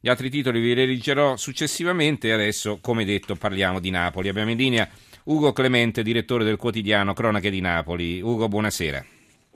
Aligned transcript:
Gli 0.00 0.08
altri 0.08 0.30
titoli 0.30 0.60
vi 0.60 0.74
leggerò 0.74 1.36
successivamente, 1.36 2.32
adesso 2.32 2.78
come 2.80 3.04
detto 3.04 3.34
parliamo 3.34 3.80
di 3.80 3.90
Napoli. 3.90 4.28
Abbiamo 4.28 4.52
in 4.52 4.56
linea 4.56 4.88
Ugo 5.24 5.52
Clemente, 5.52 6.04
direttore 6.04 6.44
del 6.44 6.56
quotidiano 6.56 7.14
Cronache 7.14 7.50
di 7.50 7.60
Napoli. 7.60 8.20
Ugo, 8.20 8.46
buonasera. 8.46 9.04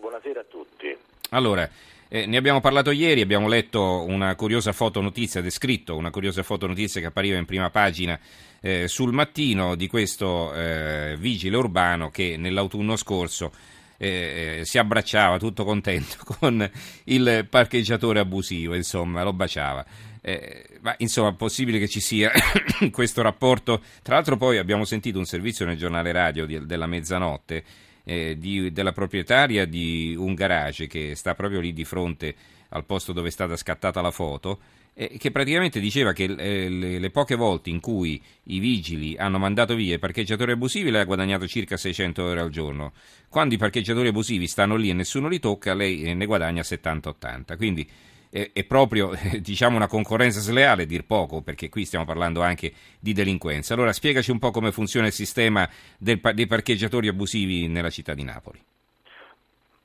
Buonasera 0.01 0.41
a 0.41 0.45
tutti. 0.51 0.97
Allora, 1.31 1.71
eh, 2.09 2.27
ne 2.27 2.37
abbiamo 2.37 2.61
parlato 2.61 2.91
ieri, 2.91 3.21
abbiamo 3.21 3.47
letto 3.47 4.03
una 4.03 4.35
curiosa 4.35 4.73
fotonotizia, 4.73 5.41
descritto 5.41 5.95
una 5.95 6.11
curiosa 6.11 6.43
fotonotizia 6.43 7.01
che 7.01 7.07
appariva 7.07 7.39
in 7.39 7.45
prima 7.45 7.71
pagina 7.71 8.19
eh, 8.61 8.89
sul 8.89 9.13
mattino 9.13 9.77
di 9.77 9.87
questo 9.87 10.53
eh, 10.55 11.15
vigile 11.21 11.57
urbano 11.57 12.11
che 12.11 12.37
nell'autunno 12.37 12.97
scorso 12.97 13.53
eh, 13.97 14.59
eh, 14.59 14.65
si 14.65 14.79
abbracciava 14.79 15.39
tutto 15.39 15.63
contento 15.63 16.17
con 16.27 16.69
il 17.05 17.47
parcheggiatore 17.49 18.19
abusivo, 18.19 18.75
insomma, 18.75 19.23
lo 19.23 19.33
baciava. 19.33 19.87
Eh, 20.25 20.79
ma 20.83 20.95
insomma, 20.99 21.31
è 21.31 21.35
possibile 21.35 21.81
che 21.81 21.89
ci 21.89 22.01
sia 22.01 22.31
questo 22.93 23.23
rapporto? 23.23 23.83
Tra 24.03 24.15
l'altro, 24.15 24.37
poi 24.37 24.59
abbiamo 24.59 24.85
sentito 24.85 25.19
un 25.19 25.25
servizio 25.25 25.67
nel 25.67 25.77
giornale 25.77 26.13
radio 26.13 26.47
di, 26.47 26.65
della 26.65 26.87
mezzanotte 26.87 27.65
eh, 28.05 28.37
di, 28.39 28.73
della 28.73 28.93
proprietaria 28.93 29.67
di 29.67 30.15
un 30.17 30.35
garage 30.35 30.87
che 30.87 31.15
sta 31.15 31.35
proprio 31.35 31.61
lì 31.61 31.73
di 31.73 31.85
fronte 31.85 32.35
al 32.71 32.85
posto 32.85 33.13
dove 33.13 33.29
è 33.29 33.33
stata 33.33 33.57
scattata 33.57 34.01
la 34.01 34.11
foto. 34.11 34.59
Eh, 34.95 35.17
che 35.19 35.31
praticamente 35.31 35.81
diceva 35.81 36.13
che 36.13 36.25
eh, 36.25 36.69
le, 36.69 37.11
poche 37.11 37.35
volte 37.35 37.71
in 37.71 37.81
cui 37.81 38.23
i 38.45 38.59
vigili 38.59 39.17
hanno 39.17 39.39
mandato 39.39 39.75
via 39.75 39.95
i 39.95 39.99
parcheggiatori 39.99 40.53
abusivi 40.53 40.91
lei 40.91 41.01
ha 41.01 41.07
guadagnato 41.07 41.47
circa 41.47 41.79
600 41.79 42.29
euro 42.29 42.43
al 42.43 42.51
giorno. 42.51 42.93
Quando 43.29 43.55
i 43.55 43.59
parcheggiatori 43.59 44.09
abusivi 44.09 44.47
stanno 44.47 44.77
lì 44.77 44.91
e 44.91 44.93
nessuno 44.93 45.29
li 45.29 45.39
tocca, 45.39 45.73
lei 45.73 46.15
ne 46.15 46.27
guadagna 46.27 46.61
70-80. 46.61 47.57
Quindi 47.57 47.89
è 48.33 48.65
proprio 48.65 49.11
diciamo, 49.41 49.77
una 49.77 49.87
concorrenza 49.87 50.41
sleale, 50.41 50.87
dir 50.87 51.05
poco, 51.05 51.43
perché 51.43 51.69
qui 51.69 51.85
stiamo 51.85 52.07
parlando 52.07 52.41
anche 52.41 52.73
di 52.99 53.13
delinquenza. 53.13 53.75
Allora 53.75 53.93
spiegaci 53.93 54.31
un 54.31 54.39
po' 54.39 54.51
come 54.51 54.73
funziona 54.73 55.07
il 55.07 55.13
sistema 55.13 55.69
del, 55.99 56.19
dei 56.33 56.47
parcheggiatori 56.47 57.09
abusivi 57.09 57.69
nella 57.69 57.91
città 57.91 58.15
di 58.15 58.25
Napoli. 58.25 58.59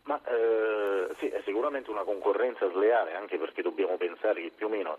Ma 0.04 0.22
eh, 0.24 1.14
sì, 1.20 1.28
è 1.28 1.42
sicuramente 1.44 1.90
una 1.90 2.04
concorrenza 2.04 2.70
sleale, 2.72 3.14
anche 3.16 3.38
perché 3.38 3.62
dobbiamo 3.62 3.98
pensare 3.98 4.42
che 4.42 4.52
più 4.56 4.68
o 4.68 4.70
meno, 4.70 4.98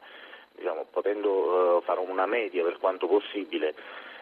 diciamo, 0.55 0.85
potendo 0.91 1.79
uh, 1.79 1.83
fare 1.83 2.01
una 2.01 2.27
media 2.27 2.63
per 2.63 2.77
quanto 2.79 3.07
possibile, 3.07 3.75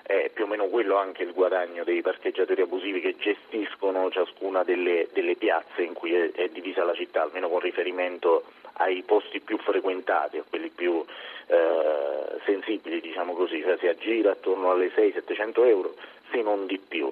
è 0.06 0.30
più 0.32 0.44
o 0.44 0.46
meno 0.46 0.66
quello 0.66 0.96
anche 0.96 1.24
il 1.24 1.32
guadagno 1.32 1.82
dei 1.82 2.00
parcheggiatori 2.00 2.62
abusivi 2.62 3.00
che 3.00 3.16
gestiscono 3.18 4.08
ciascuna 4.10 4.62
delle, 4.62 5.08
delle 5.12 5.34
piazze 5.34 5.82
in 5.82 5.94
cui 5.94 6.14
è, 6.14 6.30
è, 6.30 6.48
divisa 6.48 6.84
la 6.84 6.94
città, 6.94 7.22
almeno 7.22 7.48
con 7.48 7.58
riferimento 7.58 8.44
ai 8.74 9.02
posti 9.02 9.40
più 9.40 9.58
frequentati, 9.58 10.38
a 10.38 10.44
quelli 10.48 10.68
più 10.68 11.04
eh, 11.48 12.38
sensibili, 12.44 13.00
diciamo 13.00 13.32
così, 13.34 13.60
cioè 13.62 13.78
si 13.78 13.88
aggira 13.88 14.30
attorno 14.30 14.70
alle 14.70 14.92
600-700 14.94 15.66
euro, 15.66 15.94
se 16.30 16.40
non 16.40 16.66
di 16.66 16.78
più. 16.78 17.10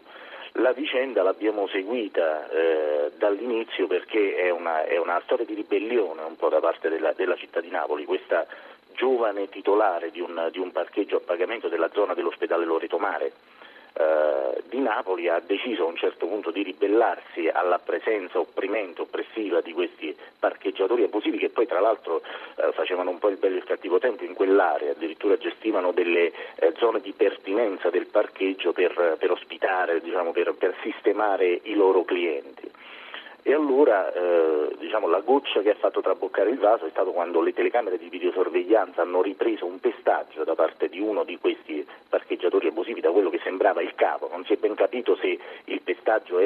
La 0.58 0.72
vicenda 0.72 1.24
l'abbiamo 1.24 1.66
seguita 1.66 2.48
eh, 2.48 3.10
dall'inizio 3.16 3.88
perché 3.88 4.36
è 4.36 4.50
una, 4.50 4.84
è 4.84 4.98
una, 4.98 5.20
storia 5.24 5.44
di 5.44 5.54
ribellione 5.54 6.22
un 6.22 6.36
po' 6.36 6.48
da 6.48 6.60
parte 6.60 6.88
della, 6.88 7.12
della 7.12 7.34
città 7.34 7.60
di 7.60 7.70
Napoli, 7.70 8.04
questa 8.04 8.46
giovane 8.94 9.48
titolare 9.48 10.10
di 10.10 10.20
un, 10.20 10.48
di 10.50 10.58
un 10.58 10.72
parcheggio 10.72 11.16
a 11.16 11.20
pagamento 11.20 11.68
della 11.68 11.90
zona 11.92 12.14
dell'ospedale 12.14 12.64
Loreto 12.64 12.98
Mare 12.98 13.32
eh, 13.96 14.62
di 14.68 14.80
Napoli 14.80 15.28
ha 15.28 15.38
deciso 15.38 15.84
a 15.84 15.86
un 15.86 15.94
certo 15.94 16.26
punto 16.26 16.50
di 16.50 16.64
ribellarsi 16.64 17.48
alla 17.48 17.78
presenza 17.78 18.40
opprimente, 18.40 19.02
oppressiva 19.02 19.60
di 19.60 19.72
questi 19.72 20.16
parcheggiatori 20.36 21.04
abusivi 21.04 21.38
che 21.38 21.50
poi 21.50 21.66
tra 21.66 21.78
l'altro 21.78 22.20
eh, 22.56 22.72
facevano 22.72 23.10
un 23.10 23.18
po' 23.18 23.28
il 23.28 23.36
bello 23.36 23.54
e 23.54 23.58
il 23.58 23.64
cattivo 23.64 23.98
tempo 23.98 24.24
in 24.24 24.34
quell'area, 24.34 24.90
addirittura 24.90 25.36
gestivano 25.36 25.92
delle 25.92 26.32
eh, 26.56 26.74
zone 26.78 27.00
di 27.00 27.12
pertinenza 27.12 27.90
del 27.90 28.06
parcheggio 28.06 28.72
per, 28.72 29.16
per 29.16 29.30
ospitare, 29.30 30.00
diciamo, 30.00 30.32
per, 30.32 30.54
per 30.54 30.74
sistemare 30.82 31.60
i 31.62 31.74
loro 31.74 32.04
clienti. 32.04 32.63
E 33.46 33.52
allora 33.52 34.10
eh, 34.10 34.74
diciamo, 34.78 35.06
la 35.06 35.20
goccia 35.20 35.60
che 35.60 35.70
ha 35.70 35.74
fatto 35.74 36.00
traboccare 36.00 36.48
il 36.48 36.58
vaso 36.58 36.86
è 36.86 36.90
stato 36.90 37.12
quando 37.12 37.42
le 37.42 37.52
telecamere 37.52 37.98
di 37.98 38.08
videosorveglianza 38.08 39.02
hanno 39.02 39.20
ripreso 39.20 39.66
un 39.66 39.78
pestaggio 39.80 40.44
da 40.44 40.54
parte 40.54 40.88
di 40.88 40.98
uno 40.98 41.24
di 41.24 41.36
questi 41.38 41.86
parcheggiatori 42.08 42.68
abusivi 42.68 43.02
da 43.02 43.10
quello 43.10 43.28
che 43.28 43.40
sembrava 43.44 43.82
il 43.82 43.94
capo. 43.94 44.30
Non 44.32 44.46
si 44.46 44.54
è 44.54 44.56
ben 44.56 44.74
capito 44.74 45.14
se 45.16 45.38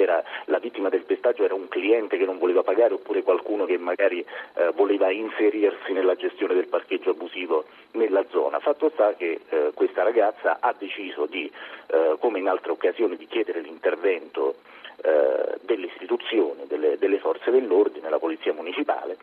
era, 0.08 0.22
la 0.46 0.58
vittima 0.58 0.88
del 0.88 1.02
pestaggio 1.02 1.44
era 1.44 1.54
un 1.54 1.68
cliente 1.68 2.16
che 2.16 2.24
non 2.24 2.38
voleva 2.38 2.62
pagare 2.62 2.94
oppure 2.94 3.22
qualcuno 3.22 3.64
che 3.64 3.76
magari 3.78 4.24
eh, 4.54 4.70
voleva 4.74 5.10
inserirsi 5.10 5.92
nella 5.92 6.14
gestione 6.14 6.54
del 6.54 6.68
parcheggio 6.68 7.10
abusivo 7.10 7.64
nella 7.92 8.24
zona. 8.30 8.58
Fatto 8.58 8.90
sta 8.90 9.14
che 9.14 9.40
eh, 9.48 9.70
questa 9.74 10.02
ragazza 10.02 10.58
ha 10.60 10.74
deciso 10.76 11.26
di, 11.26 11.50
eh, 11.88 12.16
come 12.18 12.38
in 12.38 12.48
altre 12.48 12.72
occasioni, 12.72 13.16
di 13.16 13.26
chiedere 13.26 13.60
l'intervento 13.60 14.56
eh, 15.02 15.58
delle 15.62 15.86
istituzioni, 15.86 16.66
delle, 16.66 16.98
delle, 16.98 17.18
forze 17.18 17.50
dell'ordine, 17.50 18.10
la 18.10 18.18
polizia 18.18 18.52
municipale 18.52 19.16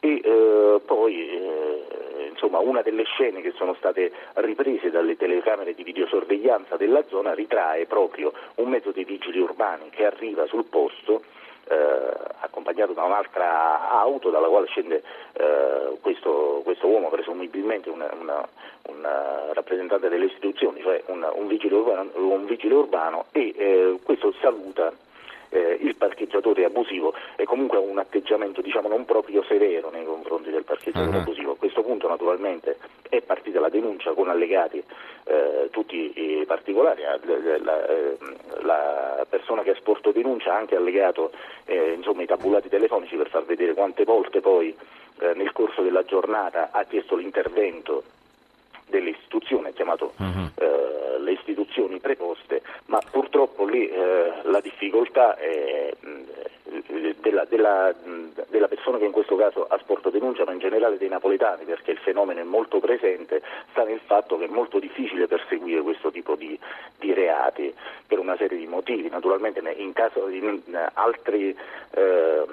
e 0.00 0.20
eh, 0.22 0.80
poi 0.84 1.30
eh, 1.30 2.28
insomma, 2.30 2.58
una 2.58 2.82
delle 2.82 3.04
scene 3.04 3.40
che 3.40 3.52
sono 3.56 3.74
state 3.74 4.12
riprese 4.34 4.90
dalle 4.90 5.16
telecamere 5.16 5.74
di 5.74 5.82
videosorveglianza 5.82 6.76
della 6.76 7.04
zona 7.08 7.34
ritrae 7.34 7.86
proprio 7.86 8.32
un 8.56 8.68
mezzo 8.68 8.92
dei 8.92 9.04
vigili 9.04 9.40
urbani 9.40 9.88
che 9.90 10.04
arriva 10.04 10.46
sul 10.46 10.64
posto 10.64 11.22
eh, 11.68 12.12
accompagnato 12.40 12.92
da 12.92 13.02
un'altra 13.02 13.90
auto 13.90 14.30
dalla 14.30 14.46
quale 14.46 14.66
scende 14.66 15.02
eh, 15.32 15.96
questo, 16.00 16.60
questo, 16.62 16.86
uomo, 16.86 17.08
presumibilmente 17.08 17.90
un 17.90 18.04
rappresentante 19.52 20.08
delle 20.08 20.26
istituzioni, 20.26 20.80
cioè 20.80 21.02
un, 21.06 21.28
un, 21.34 21.46
vigile, 21.48 21.74
urbano, 21.74 22.10
un 22.14 22.44
vigile 22.46 22.74
urbano, 22.74 23.24
e 23.32 23.52
eh, 23.56 23.98
questo 24.04 24.32
saluta 24.40 24.92
eh, 25.56 25.78
il 25.80 25.96
parcheggiatore 25.96 26.64
abusivo 26.64 27.14
e 27.36 27.44
comunque 27.44 27.78
un 27.78 27.98
atteggiamento 27.98 28.60
diciamo, 28.60 28.88
non 28.88 29.04
proprio 29.04 29.42
severo 29.44 29.90
nei 29.90 30.04
confronti 30.04 30.50
del 30.50 30.64
parcheggiatore 30.64 31.16
uh-huh. 31.16 31.22
abusivo. 31.22 31.52
A 31.52 31.56
questo 31.56 31.82
punto 31.82 32.08
naturalmente 32.08 32.76
è 33.08 33.22
partita 33.22 33.60
la 33.60 33.70
denuncia 33.70 34.12
con 34.12 34.28
allegati 34.28 34.82
eh, 35.24 35.68
tutti 35.70 36.12
i 36.14 36.44
particolari, 36.46 37.02
la, 37.02 37.18
la, 37.62 37.88
eh, 37.88 38.16
la, 38.62 39.26
persona 39.28 39.62
che 39.62 39.70
ha 39.70 39.74
sporto 39.74 40.12
denuncia 40.12 40.52
ha 40.52 40.56
anche 40.56 40.76
allegato 40.76 41.32
eh, 41.64 41.92
insomma, 41.96 42.22
i 42.22 42.26
tabulati 42.26 42.68
telefonici 42.68 43.16
per 43.16 43.28
far 43.28 43.44
vedere 43.44 43.74
quante 43.74 44.04
volte 44.04 44.40
poi 44.40 44.76
eh, 45.18 45.32
nel 45.34 45.52
corso 45.52 45.82
della 45.82 46.04
giornata 46.04 46.68
ha 46.70 46.84
chiesto 46.84 47.16
l'intervento 47.16 48.04
delle 48.88 49.10
istituzioni, 49.10 49.68
ha 49.68 49.72
chiamato 49.72 50.12
uh-huh. 50.16 50.50
eh, 50.54 51.18
le 51.20 51.32
istituzioni 51.32 51.98
preposte, 51.98 52.62
ma 52.86 53.00
purtroppo 53.10 53.64
lì 53.66 53.88
eh, 53.88 54.32
la 54.44 54.60
difficoltà 54.60 55.36
è, 55.36 55.92
eh, 56.00 57.16
della, 57.20 57.44
della, 57.44 57.94
della, 58.48 58.68
persona 58.68 58.98
che 58.98 59.04
in 59.04 59.12
questo 59.12 59.36
caso 59.36 59.66
ha 59.66 59.78
sporto 59.78 60.10
denuncia, 60.10 60.44
ma 60.44 60.52
in 60.52 60.58
generale 60.58 60.98
dei 60.98 61.08
napoletani, 61.08 61.64
perché 61.64 61.92
il 61.92 61.98
fenomeno 61.98 62.40
è 62.40 62.44
molto 62.44 62.78
presente, 62.78 63.42
sta 63.70 63.84
nel 63.84 64.00
fatto 64.04 64.38
che 64.38 64.44
è 64.44 64.48
molto 64.48 64.78
difficile 64.78 65.26
perseguire 65.26 65.82
questo 65.82 66.10
tipo 66.10 66.36
di, 66.36 66.58
di 66.98 67.12
reati 67.12 67.72
per 68.06 68.18
una 68.18 68.36
serie 68.36 68.58
di 68.58 68.66
motivi. 68.66 69.08
Naturalmente 69.08 69.60
in 69.76 69.92
caso 69.92 70.26
di 70.26 70.38
in 70.38 70.90
altri 70.94 71.56
eh, 71.90 72.44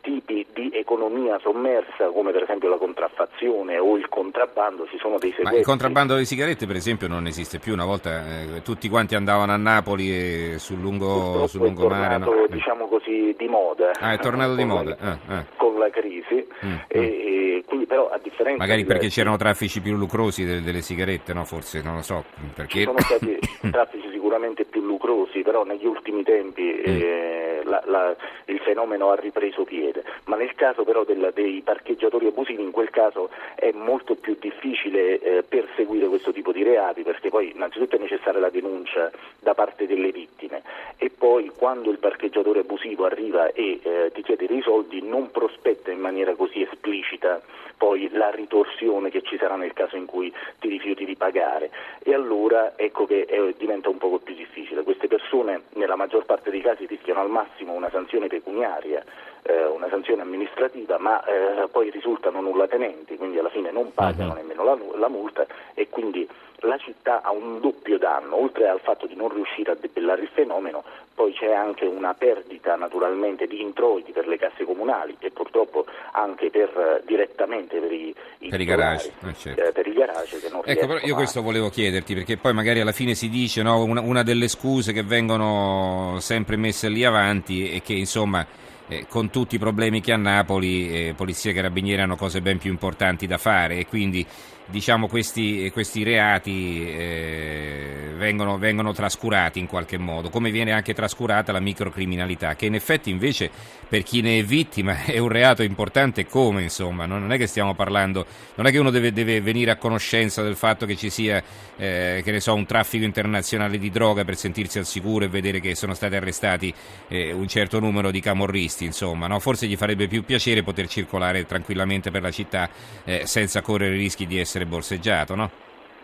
tipi 0.00 0.46
di 0.52 0.70
economia 0.72 1.38
sommersa 1.40 2.08
come 2.08 2.32
per 2.32 2.42
esempio 2.42 2.68
la 2.68 2.76
contraffazione 2.76 3.78
o 3.78 3.96
il 3.96 4.08
contrabbando 4.08 4.86
ci 4.86 4.98
sono 4.98 5.18
dei 5.18 5.30
sequestri. 5.30 5.54
Ma 5.54 5.58
il 5.58 5.64
contrabbando 5.64 6.14
delle 6.14 6.24
sigarette 6.24 6.66
per 6.66 6.76
esempio 6.76 7.08
non 7.08 7.26
esiste 7.26 7.58
più, 7.58 7.72
una 7.72 7.84
volta 7.84 8.22
eh, 8.42 8.62
tutti 8.62 8.88
quanti 8.88 9.14
andavano 9.14 9.52
a 9.52 9.56
Napoli 9.56 10.10
e 10.10 10.58
sul, 10.58 10.78
lungo, 10.78 11.46
sul 11.46 11.60
lungomare. 11.60 12.16
È 12.16 12.18
tornato 12.18 12.34
no? 12.34 12.46
diciamo 12.48 12.86
così 12.86 13.34
di 13.36 13.48
moda. 13.48 13.90
Ah 14.00 14.12
è 14.12 14.18
tornato 14.18 14.54
di 14.54 14.64
moda. 14.64 14.96
La, 14.98 15.10
ah, 15.10 15.36
ah. 15.36 15.44
Con 15.56 15.78
la 15.78 15.90
crisi. 15.90 16.46
Mm, 16.64 16.74
e, 16.88 17.60
mm. 17.64 17.68
quindi 17.68 17.86
però 17.86 18.08
a 18.08 18.18
differenza... 18.22 18.58
Magari 18.58 18.84
perché 18.84 19.08
c'erano 19.08 19.36
traffici 19.36 19.80
più 19.80 19.94
lucrosi 19.96 20.44
delle, 20.44 20.62
delle, 20.62 20.80
sigarette, 20.80 21.32
no? 21.32 21.44
Forse, 21.44 21.82
non 21.82 21.96
lo 21.96 22.02
so. 22.02 22.24
Perché... 22.54 22.78
Ci 22.78 22.84
sono 22.84 23.00
stati 23.00 23.38
traffici 23.70 24.08
sicuramente 24.10 24.64
più 24.64 24.80
lucrosi, 24.82 25.42
però 25.42 25.64
negli 25.64 25.86
ultimi 25.86 26.22
tempi... 26.22 26.62
Mm. 26.62 26.82
Eh, 26.84 27.45
la, 27.66 27.82
la, 27.86 28.16
il 28.46 28.58
fenomeno 28.60 29.10
ha 29.10 29.16
ripreso 29.16 29.64
piede, 29.64 30.04
ma 30.24 30.36
nel 30.36 30.54
caso 30.54 30.84
però 30.84 31.04
del, 31.04 31.30
dei 31.34 31.60
parcheggiatori 31.62 32.26
abusivi 32.26 32.62
in 32.62 32.70
quel 32.70 32.90
caso 32.90 33.30
è 33.54 33.72
molto 33.72 34.14
più 34.14 34.36
difficile 34.38 35.18
eh, 35.18 35.42
perseguire 35.42 36.06
questo 36.06 36.32
tipo 36.32 36.52
di 36.52 36.62
reati 36.62 37.02
perché 37.02 37.28
poi 37.28 37.52
innanzitutto 37.54 37.96
è 37.96 37.98
necessaria 37.98 38.40
la 38.40 38.50
denuncia 38.50 39.10
da 39.40 39.54
parte 39.54 39.86
delle 39.86 40.12
vittime. 40.12 40.62
E 40.96 41.10
poi 41.10 41.50
quando 41.54 41.90
il 41.90 41.98
parcheggiatore 41.98 42.60
abusivo 42.60 43.04
arriva 43.04 43.52
e 43.52 43.80
eh, 43.82 44.10
ti 44.12 44.22
chiede 44.22 44.46
dei 44.46 44.62
soldi 44.62 45.02
non 45.02 45.30
prospetta 45.30 45.90
in 45.90 46.00
maniera 46.00 46.34
così 46.34 46.62
esplicita 46.62 47.40
poi 47.76 48.08
la 48.12 48.30
ritorsione 48.30 49.10
che 49.10 49.22
ci 49.22 49.36
sarà 49.36 49.56
nel 49.56 49.72
caso 49.72 49.96
in 49.96 50.06
cui 50.06 50.32
ti 50.58 50.68
rifiuti 50.68 51.04
di 51.04 51.16
pagare. 51.16 51.70
E 52.02 52.14
allora 52.14 52.72
ecco 52.76 53.06
che 53.06 53.26
eh, 53.28 53.54
diventa 53.58 53.88
un 53.88 53.98
poco 53.98 54.18
più 54.18 54.34
difficile. 54.34 54.82
Queste 54.82 55.08
persone 55.08 55.62
nella 55.74 55.96
maggior 55.96 56.24
parte 56.24 56.50
dei 56.50 56.60
casi 56.60 56.86
rischiano 56.86 57.20
al 57.20 57.30
massimo 57.30 57.55
una 57.64 57.90
sanzione 57.90 58.26
pecuniaria 58.26 59.04
eh, 59.46 59.64
una 59.64 59.88
sanzione 59.88 60.22
amministrativa, 60.22 60.98
ma 60.98 61.22
eh, 61.24 61.68
poi 61.68 61.90
risultano 61.90 62.40
nulla 62.40 62.66
tenenti, 62.66 63.16
quindi 63.16 63.38
alla 63.38 63.48
fine 63.48 63.70
non 63.70 63.92
pagano 63.94 64.34
nemmeno 64.34 64.64
la, 64.64 64.76
la 64.96 65.08
multa 65.08 65.46
e 65.74 65.88
quindi 65.88 66.28
la 66.60 66.78
città 66.78 67.22
ha 67.22 67.30
un 67.30 67.60
doppio 67.60 67.98
danno, 67.98 68.36
oltre 68.36 68.68
al 68.68 68.80
fatto 68.80 69.06
di 69.06 69.14
non 69.14 69.28
riuscire 69.28 69.72
a 69.72 69.76
debellare 69.78 70.22
il 70.22 70.28
fenomeno, 70.32 70.84
poi 71.14 71.32
c'è 71.32 71.52
anche 71.52 71.84
una 71.84 72.14
perdita 72.14 72.76
naturalmente 72.76 73.46
di 73.46 73.60
introiti 73.60 74.12
per 74.12 74.26
le 74.26 74.36
casse 74.38 74.64
comunali 74.64 75.16
e 75.18 75.30
purtroppo 75.30 75.86
anche 76.12 76.50
per, 76.50 76.68
eh, 76.68 77.02
direttamente 77.06 77.78
per 77.78 77.92
i, 77.92 78.14
i, 78.38 78.48
per 78.48 78.60
i 78.60 78.64
garage, 78.64 79.12
eh, 79.26 79.34
certo. 79.34 79.62
eh, 79.62 79.72
per 79.72 79.86
i 79.86 79.92
garage 79.92 80.38
che 80.38 80.48
non 80.50 80.60
ecco, 80.64 80.86
però 80.86 80.98
io 81.00 81.14
a... 81.14 81.16
questo 81.16 81.42
volevo 81.42 81.68
chiederti 81.68 82.14
perché 82.14 82.36
poi 82.36 82.52
magari 82.52 82.80
alla 82.80 82.92
fine 82.92 83.14
si 83.14 83.28
dice 83.28 83.62
no, 83.62 83.82
una, 83.82 84.00
una 84.00 84.22
delle 84.22 84.48
scuse 84.48 84.92
che 84.92 85.02
vengono 85.02 86.16
sempre 86.20 86.56
messe 86.56 86.88
lì 86.88 87.04
avanti 87.04 87.74
è 87.74 87.80
che 87.80 87.94
insomma 87.94 88.46
eh, 88.88 89.06
con 89.08 89.30
tutti 89.30 89.56
i 89.56 89.58
problemi 89.58 90.00
che 90.00 90.12
ha 90.12 90.16
Napoli, 90.16 91.08
eh, 91.08 91.14
Polizia 91.16 91.50
e 91.50 91.54
Carabinieri 91.54 92.02
hanno 92.02 92.16
cose 92.16 92.40
ben 92.40 92.58
più 92.58 92.70
importanti 92.70 93.26
da 93.26 93.38
fare 93.38 93.78
e 93.78 93.86
quindi 93.86 94.24
diciamo, 94.66 95.06
questi, 95.08 95.70
questi, 95.72 96.02
reati 96.02 96.86
eh, 96.88 98.12
vengono, 98.16 98.58
vengono, 98.58 98.92
trascurati 98.92 99.58
in 99.58 99.66
qualche 99.66 99.98
modo, 99.98 100.30
come 100.30 100.50
viene 100.50 100.72
anche 100.72 100.94
trascurata 100.94 101.52
la 101.52 101.60
microcriminalità, 101.60 102.56
che 102.56 102.66
in 102.66 102.74
effetti 102.74 103.10
invece 103.10 103.50
per 103.88 104.02
chi 104.02 104.20
ne 104.20 104.38
è 104.38 104.44
vittima 104.44 105.04
è 105.06 105.18
un 105.18 105.28
reato 105.28 105.62
importante 105.62 106.26
come, 106.26 106.62
insomma, 106.62 107.06
non 107.06 107.32
è 107.32 107.38
che 107.38 107.46
stiamo 107.46 107.74
parlando, 107.74 108.26
non 108.56 108.66
è 108.66 108.70
che 108.70 108.78
uno 108.78 108.90
deve, 108.90 109.12
deve 109.12 109.40
venire 109.40 109.70
a 109.70 109.76
conoscenza 109.76 110.42
del 110.42 110.56
fatto 110.56 110.86
che 110.86 110.96
ci 110.96 111.10
sia, 111.10 111.42
eh, 111.76 112.20
che 112.24 112.30
ne 112.30 112.40
so, 112.40 112.54
un 112.54 112.66
traffico 112.66 113.04
internazionale 113.04 113.78
di 113.78 113.90
droga 113.90 114.24
per 114.24 114.36
sentirsi 114.36 114.78
al 114.78 114.86
sicuro 114.86 115.24
e 115.24 115.28
vedere 115.28 115.60
che 115.60 115.74
sono 115.74 115.94
stati 115.94 116.16
arrestati 116.16 116.72
eh, 117.08 117.32
un 117.32 117.46
certo 117.46 117.78
numero 117.78 118.10
di 118.10 118.20
camorristi, 118.20 118.84
insomma, 118.84 119.26
no? 119.26 119.38
forse 119.38 119.66
gli 119.66 119.76
farebbe 119.76 120.08
più 120.08 120.24
piacere 120.24 120.62
poter 120.62 120.88
circolare 120.88 121.46
tranquillamente 121.46 122.10
per 122.10 122.22
la 122.22 122.30
città 122.30 122.68
eh, 123.04 123.22
senza 123.26 123.60
correre 123.60 123.96
rischi 123.96 124.26
di 124.26 124.38
essere 124.38 124.55
essere 124.56 124.64
borseggiato, 124.64 125.34
no? 125.34 125.50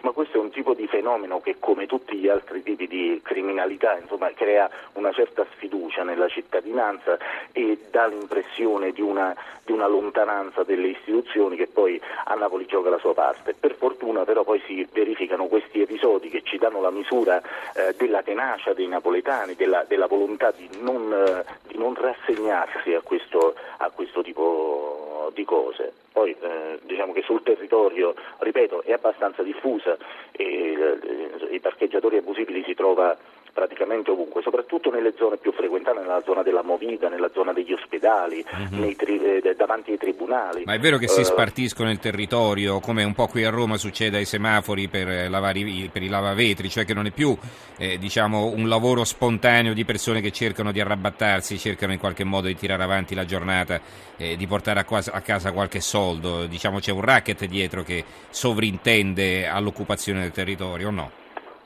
Ma 0.02 0.10
questo 0.10 0.38
è 0.38 0.40
un 0.40 0.50
tipo 0.50 0.74
di 0.74 0.88
fenomeno 0.88 1.40
che, 1.40 1.56
come 1.60 1.86
tutti 1.86 2.16
gli 2.16 2.28
altri 2.28 2.62
tipi 2.64 2.88
di 2.88 3.20
criminalità, 3.22 3.96
insomma, 3.96 4.32
crea 4.34 4.68
una 4.94 5.12
certa 5.12 5.46
sfiducia 5.54 6.02
nella 6.02 6.26
cittadinanza 6.26 7.16
e 7.52 7.78
dà 7.88 8.08
l'impressione 8.08 8.90
di 8.90 9.00
una, 9.00 9.32
di 9.64 9.70
una, 9.70 9.86
lontananza 9.86 10.64
delle 10.64 10.88
istituzioni 10.88 11.54
che 11.54 11.68
poi 11.68 12.00
a 12.24 12.34
Napoli 12.34 12.66
gioca 12.66 12.90
la 12.90 12.98
sua 12.98 13.14
parte. 13.14 13.54
Per 13.54 13.76
fortuna 13.76 14.24
però 14.24 14.42
poi 14.42 14.60
si 14.66 14.86
verificano 14.92 15.46
questi 15.46 15.80
episodi 15.80 16.30
che 16.30 16.42
ci 16.42 16.58
danno 16.58 16.80
la 16.80 16.90
misura 16.90 17.40
eh, 17.40 17.94
della 17.96 18.22
tenacia 18.22 18.74
dei 18.74 18.88
napoletani, 18.88 19.54
della, 19.54 19.84
della 19.86 20.06
volontà 20.06 20.50
di 20.50 20.68
non, 20.80 21.12
eh, 21.12 21.44
di 21.68 21.78
non 21.78 21.94
rassegnarsi 21.94 22.92
a 22.92 23.02
questo, 23.02 23.54
a 23.76 23.88
questo 23.90 24.20
tipo 24.20 25.30
di 25.32 25.44
cose. 25.44 26.01
Poi 26.12 26.36
eh, 26.40 26.78
diciamo 26.82 27.12
che 27.12 27.22
sul 27.22 27.42
territorio, 27.42 28.14
ripeto, 28.38 28.82
è 28.82 28.92
abbastanza 28.92 29.42
diffusa 29.42 29.96
e 30.32 30.44
eh, 30.44 31.54
i 31.54 31.60
parcheggiatori 31.60 32.18
abusivi 32.18 32.62
si 32.64 32.74
trova 32.74 33.16
praticamente 33.52 34.10
ovunque, 34.10 34.42
soprattutto 34.42 34.90
nelle 34.90 35.12
zone 35.16 35.36
più 35.36 35.52
frequentate, 35.52 36.00
nella 36.00 36.22
zona 36.24 36.42
della 36.42 36.62
Movida, 36.62 37.08
nella 37.08 37.30
zona 37.32 37.52
degli 37.52 37.72
ospedali, 37.72 38.44
uh-huh. 38.50 38.94
tri- 38.96 39.20
eh, 39.22 39.54
davanti 39.54 39.92
ai 39.92 39.98
tribunali. 39.98 40.64
Ma 40.64 40.74
è 40.74 40.78
vero 40.78 40.96
che 40.96 41.08
si 41.08 41.20
eh, 41.20 41.24
spartiscono 41.24 41.90
il 41.90 41.98
territorio, 41.98 42.80
come 42.80 43.04
un 43.04 43.12
po' 43.12 43.26
qui 43.26 43.44
a 43.44 43.50
Roma 43.50 43.76
succede 43.76 44.16
ai 44.16 44.24
semafori 44.24 44.88
per, 44.88 45.30
lavare, 45.30 45.60
per 45.92 46.02
i 46.02 46.08
lavavetri, 46.08 46.68
cioè 46.70 46.84
che 46.84 46.94
non 46.94 47.06
è 47.06 47.10
più 47.10 47.36
eh, 47.76 47.98
diciamo, 47.98 48.46
un 48.46 48.68
lavoro 48.68 49.04
spontaneo 49.04 49.74
di 49.74 49.84
persone 49.84 50.20
che 50.20 50.30
cercano 50.30 50.72
di 50.72 50.80
arrabattarsi, 50.80 51.58
cercano 51.58 51.92
in 51.92 51.98
qualche 51.98 52.24
modo 52.24 52.46
di 52.46 52.56
tirare 52.56 52.82
avanti 52.82 53.14
la 53.14 53.24
giornata, 53.24 53.80
eh, 54.16 54.36
di 54.36 54.46
portare 54.46 54.80
a, 54.80 54.84
qua- 54.84 55.02
a 55.10 55.20
casa 55.20 55.52
qualche 55.52 55.80
soldo, 55.80 56.46
diciamo 56.46 56.78
c'è 56.78 56.92
un 56.92 57.02
racket 57.02 57.44
dietro 57.44 57.82
che 57.82 58.04
sovrintende 58.30 59.46
all'occupazione 59.46 60.20
del 60.20 60.30
territorio 60.30 60.88
o 60.88 60.90
no? 60.90 61.21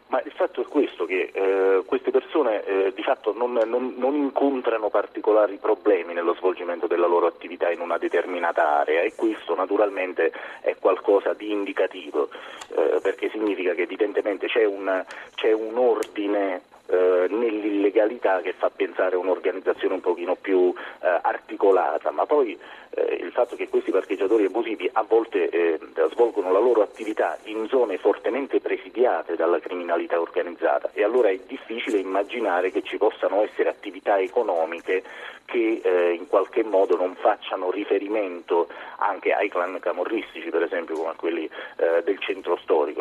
Ma 0.09 0.23
il 0.25 0.31
fatto 0.31 0.61
è 0.61 0.65
questo, 0.67 1.05
che 1.05 1.31
eh, 1.33 1.83
queste 1.85 2.13
persone 2.13 2.65
eh, 2.65 2.93
di 2.95 3.03
fatto 3.03 3.33
non, 3.37 3.53
non, 3.53 3.95
non, 3.97 4.15
incontrano 4.15 4.89
particolari 4.89 5.57
problemi 5.57 6.15
nello 6.15 6.35
svolgimento 6.35 6.87
della 6.87 7.09
loro 7.09 7.27
attività 7.27 7.71
in 7.73 7.81
una 7.81 7.99
determinata 7.99 8.79
area 8.79 9.03
e 9.03 9.15
questo 9.17 9.57
naturalmente 9.57 10.33
è 10.61 10.77
qualcosa 10.79 11.33
di 11.33 11.51
indicativo, 11.51 12.29
eh, 12.77 13.01
perché 13.03 13.31
significa 13.31 13.75
che 13.75 13.83
evidentemente 13.83 14.47
c'è 14.47 14.65
un, 14.65 15.05
c'è 15.35 15.51
un 15.51 15.77
ordine 15.77 16.63
eh, 16.87 17.27
nell'illegalità 17.29 18.41
che 18.41 18.53
fa 18.53 18.71
pensare 18.71 19.17
a 19.17 19.19
un'organizzazione 19.19 19.95
un 19.95 20.01
pochino 20.01 20.37
più 20.37 20.73
eh, 21.01 21.19
articolata, 21.23 22.11
ma 22.11 22.27
poi 22.27 22.59
eh, 22.91 23.19
il 23.21 23.33
fatto 23.33 23.57
che 23.57 23.69
questi 23.69 23.91
parcheggiatori 23.91 24.45
abusivi 24.45 24.89
a 24.93 25.03
volte 25.03 25.49
eh, 25.49 25.79
svolgono 26.13 26.53
la 26.53 26.59
loro 26.59 26.83
attività 26.83 27.39
in 27.45 27.67
zone 27.69 27.99
fortemente 27.99 28.61
presidiate 28.61 29.37
dalla 29.37 29.59
criminalità 29.59 30.21
organizzata 30.21 30.91
e 30.93 31.03
allora 31.03 31.29
è 31.29 31.39
difficile 31.47 31.99
immaginare 31.99 32.71
che 32.71 32.83
ci 32.83 32.97
possano 32.97 33.43
essere 33.43 33.69
attività 33.69 34.19
economiche 34.19 35.03
che 35.45 35.81
eh, 35.83 36.13
in 36.13 36.27
qualche 36.27 36.65
modo 36.65 36.97
non 36.97 37.15
facciano 37.17 37.71
riferimento 37.71 38.69
anche 38.99 39.33
ai 39.33 39.49
clan 39.49 39.79
camorristici, 39.81 40.51
per 40.51 40.63
esempio 40.63 40.97
come 40.97 41.11
a 41.11 41.15
quelli 41.15 41.49
del 41.77 42.19
centro 42.19 42.57
storico. 42.63 42.96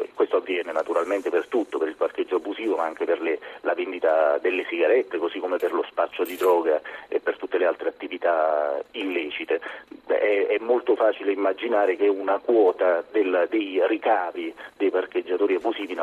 Avviene 0.46 0.72
naturalmente 0.72 1.32
per 1.32 1.48
tutto, 1.48 1.80
per 1.80 1.88
il 1.88 1.96
parcheggio 1.96 2.36
abusivo, 2.36 2.76
ma 2.76 2.84
anche 2.84 3.04
per 3.04 3.20
le, 3.20 3.40
la 3.62 3.74
vendita 3.74 4.38
delle 4.38 4.64
sigarette, 4.70 5.18
così 5.18 5.40
come 5.40 5.58
per 5.58 5.74
lo 5.74 5.84
spaccio 5.90 6.24
di 6.24 6.36
droga 6.36 6.80
e 7.08 7.20
per 7.20 7.36
tutte 7.38 7.58
le 7.58 7.66
altre 7.66 7.90
attività 7.90 8.80
illecite. 8.92 9.60
È, 10.06 10.14
è 10.14 10.58
molto 10.60 10.96
facile 10.96 11.32
immaginare 11.32 11.96
che 11.96 12.08
una 12.08 12.38
quota 12.38 13.04
del, 13.12 13.48
dei 13.50 13.82
ricavi 13.88 14.54
dei 14.78 14.92
parcheggiatori 14.92 15.56
abusivi 15.56 15.95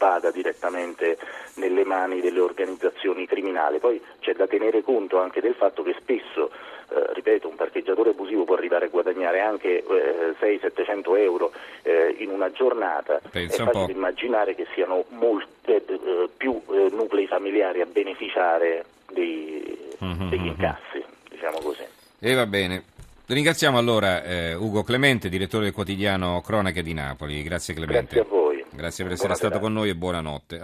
vada 0.00 0.30
direttamente 0.30 1.18
nelle 1.56 1.84
mani 1.84 2.22
delle 2.22 2.40
organizzazioni 2.40 3.26
criminali. 3.26 3.78
Poi 3.78 4.00
c'è 4.20 4.32
da 4.32 4.46
tenere 4.46 4.82
conto 4.82 5.20
anche 5.20 5.42
del 5.42 5.54
fatto 5.54 5.82
che 5.82 5.94
spesso 6.00 6.50
eh, 6.88 7.12
ripeto, 7.12 7.48
un 7.48 7.54
parcheggiatore 7.54 8.10
abusivo 8.10 8.44
può 8.44 8.56
arrivare 8.56 8.86
a 8.86 8.88
guadagnare 8.88 9.40
anche 9.40 9.84
eh, 9.84 10.34
600-700 10.40 11.18
euro 11.18 11.52
eh, 11.82 12.16
in 12.18 12.30
una 12.30 12.50
giornata. 12.50 13.20
Pensa 13.30 13.62
è 13.62 13.66
facile 13.66 13.92
immaginare 13.92 14.54
che 14.54 14.66
siano 14.74 15.04
molte, 15.10 15.84
eh, 15.84 16.28
più 16.34 16.60
eh, 16.70 16.88
nuclei 16.90 17.26
familiari 17.26 17.82
a 17.82 17.86
beneficiare 17.86 18.86
dei, 19.12 19.78
mm-hmm. 20.02 20.28
degli 20.30 20.46
incassi, 20.46 21.04
diciamo 21.28 21.58
così. 21.58 21.84
E 22.18 22.34
va 22.34 22.46
bene. 22.46 22.84
Ringraziamo 23.26 23.78
allora 23.78 24.24
eh, 24.24 24.54
Ugo 24.54 24.82
Clemente, 24.82 25.28
direttore 25.28 25.64
del 25.64 25.72
quotidiano 25.72 26.40
Cronache 26.40 26.82
di 26.82 26.94
Napoli. 26.94 27.44
Grazie 27.44 27.74
Clemente. 27.74 28.16
Grazie. 28.16 28.39
Grazie 28.72 29.04
per 29.04 29.12
essere 29.14 29.34
stato 29.34 29.58
con 29.58 29.72
noi 29.72 29.90
e 29.90 29.96
buonanotte. 29.96 30.58